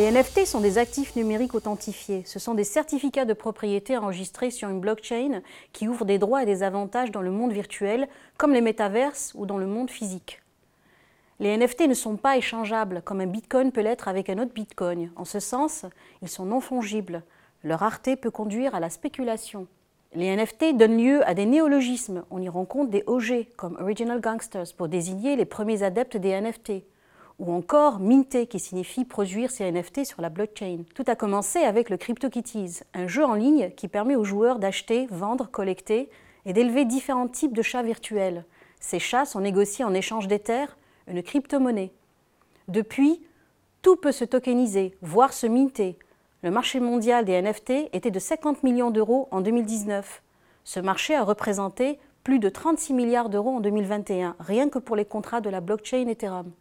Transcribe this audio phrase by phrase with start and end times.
[0.00, 2.22] Les NFT sont des actifs numériques authentifiés.
[2.24, 5.42] Ce sont des certificats de propriété enregistrés sur une blockchain
[5.74, 9.44] qui ouvrent des droits et des avantages dans le monde virtuel, comme les métaverses ou
[9.44, 10.40] dans le monde physique.
[11.38, 15.12] Les NFT ne sont pas échangeables, comme un bitcoin peut l'être avec un autre bitcoin.
[15.16, 15.84] En ce sens,
[16.22, 17.22] ils sont non fongibles.
[17.62, 19.66] Leur rareté peut conduire à la spéculation.
[20.12, 22.24] Les NFT donnent lieu à des néologismes.
[22.30, 26.82] On y rencontre des OG, comme Original Gangsters, pour désigner les premiers adeptes des NFT
[27.38, 30.80] ou encore minter qui signifie produire ses NFT sur la blockchain.
[30.94, 35.06] Tout a commencé avec le CryptoKitties, un jeu en ligne qui permet aux joueurs d'acheter,
[35.10, 36.10] vendre, collecter
[36.44, 38.44] et d'élever différents types de chats virtuels.
[38.78, 40.66] Ces chats sont négociés en échange d'Ether,
[41.06, 41.92] une crypto-monnaie.
[42.68, 43.22] Depuis,
[43.80, 45.98] tout peut se tokeniser, voire se minter.
[46.42, 50.22] Le marché mondial des NFT était de 50 millions d'euros en 2019.
[50.64, 55.04] Ce marché a représenté plus de 36 milliards d'euros en 2021, rien que pour les
[55.04, 56.52] contrats de la blockchain Ethereum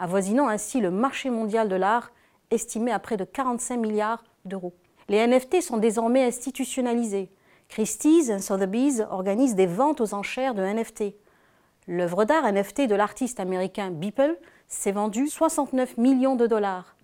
[0.00, 2.10] avoisinant ainsi le marché mondial de l'art
[2.50, 4.72] estimé à près de 45 milliards d'euros.
[5.08, 7.30] Les NFT sont désormais institutionnalisés.
[7.68, 11.14] Christie's et Sotheby's organisent des ventes aux enchères de NFT.
[11.86, 16.96] L'œuvre d'art NFT de l'artiste américain Beeple s'est vendue 69 millions de dollars.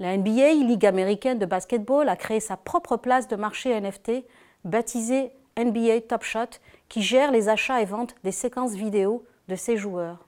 [0.00, 4.24] La NBA, Ligue américaine de basketball, a créé sa propre place de marché NFT,
[4.64, 6.56] baptisée NBA Top Shot,
[6.88, 10.26] qui gère les achats et ventes des séquences vidéo de ses joueurs.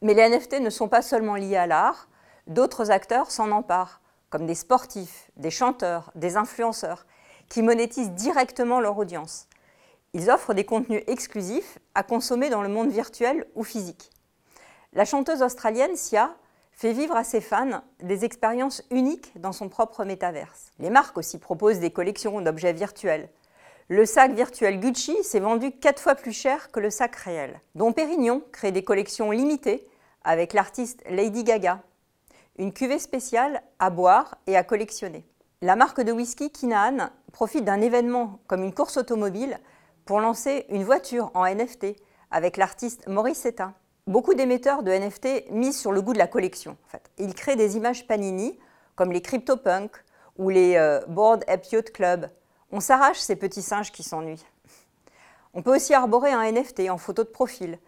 [0.00, 2.08] Mais les NFT ne sont pas seulement liés à l'art,
[2.46, 7.04] d'autres acteurs s'en emparent, comme des sportifs, des chanteurs, des influenceurs,
[7.50, 9.48] qui monétisent directement leur audience.
[10.14, 14.08] Ils offrent des contenus exclusifs à consommer dans le monde virtuel ou physique.
[14.94, 16.34] La chanteuse australienne Sia
[16.78, 20.70] fait vivre à ses fans des expériences uniques dans son propre métaverse.
[20.78, 23.28] Les marques aussi proposent des collections d'objets virtuels.
[23.88, 27.60] Le sac virtuel Gucci s'est vendu quatre fois plus cher que le sac réel.
[27.74, 29.88] Dom Pérignon crée des collections limitées
[30.22, 31.82] avec l'artiste Lady Gaga.
[32.58, 35.26] Une cuvée spéciale à boire et à collectionner.
[35.62, 39.58] La marque de whisky Kinaan profite d'un événement comme une course automobile
[40.04, 41.96] pour lancer une voiture en NFT
[42.30, 43.72] avec l'artiste Maurice Seta.
[44.08, 46.76] Beaucoup d'émetteurs de NFT misent sur le goût de la collection.
[46.86, 47.08] En fait.
[47.18, 48.58] Ils créent des images Panini
[48.96, 49.92] comme les CryptoPunk
[50.36, 52.28] ou les euh, Board Ape Yacht Club
[52.70, 54.44] on s'arrache ces petits singes qui s'ennuient.
[55.54, 57.78] On peut aussi arborer un NFT en photo de profil,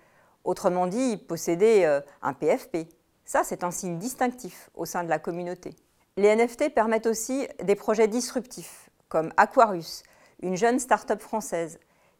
[0.44, 2.88] autrement dit posséder euh, un PFP.
[3.24, 5.76] Ça, c'est un signe distinctif au sein de la communauté.
[6.16, 10.02] Les NFT permettent aussi des projets disruptifs, comme Aquarius,
[10.42, 11.78] une jeune start-up française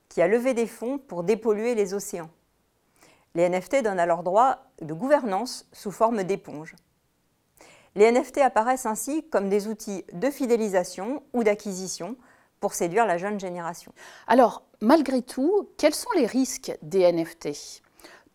[0.08, 2.30] qui a levé des fonds pour dépolluer les océans.
[3.34, 6.74] Les NFT donnent alors droit de gouvernance sous forme d'éponge.
[7.94, 12.16] Les NFT apparaissent ainsi comme des outils de fidélisation ou d'acquisition
[12.60, 13.92] pour séduire la jeune génération.
[14.26, 17.82] Alors, malgré tout, quels sont les risques des NFT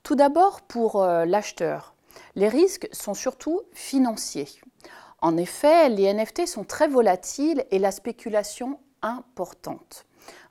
[0.04, 1.96] Tout d'abord, pour euh, l'acheteur,
[2.36, 4.48] les risques sont surtout financiers.
[5.22, 10.06] En effet, les NFT sont très volatiles et la spéculation importante.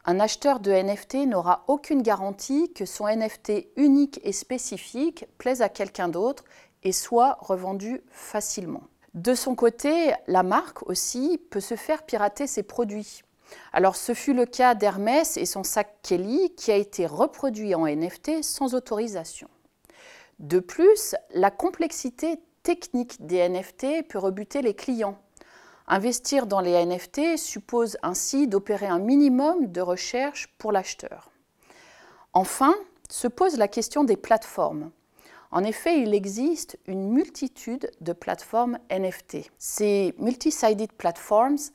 [0.05, 5.69] Un acheteur de NFT n'aura aucune garantie que son NFT unique et spécifique plaise à
[5.69, 6.45] quelqu'un d'autre
[6.83, 8.83] et soit revendu facilement.
[9.15, 13.23] De son côté, la marque aussi peut se faire pirater ses produits.
[13.73, 17.87] Alors ce fut le cas d'Hermès et son sac Kelly qui a été reproduit en
[17.87, 19.49] NFT sans autorisation.
[20.39, 25.19] De plus, la complexité technique des NFT peut rebuter les clients.
[25.87, 31.31] Investir dans les NFT suppose ainsi d'opérer un minimum de recherche pour l'acheteur.
[32.33, 32.75] Enfin,
[33.11, 34.91] se pose la question des plateformes.
[35.51, 39.51] En effet, il existe une multitude de plateformes NFT.
[39.59, 41.71] Ces multi-sided platforms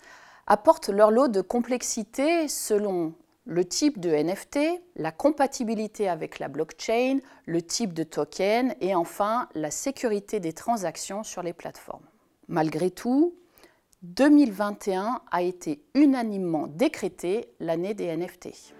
[0.48, 3.14] apportent leur lot de complexité selon
[3.46, 4.59] le type de NFT,
[4.96, 11.24] la compatibilité avec la blockchain, le type de token et enfin la sécurité des transactions
[11.24, 12.06] sur les plateformes.
[12.48, 13.34] Malgré tout,
[14.02, 18.74] 2021 a été unanimement décrété l'année des NFT.